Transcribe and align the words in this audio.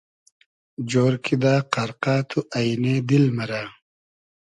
جۉر 0.89 1.13
کیدہ 1.25 1.53
قئرقۂ 1.73 2.15
تو 2.29 2.39
اݷنې 2.57 2.95
دیل 3.07 3.25
مئرۂ 3.35 3.63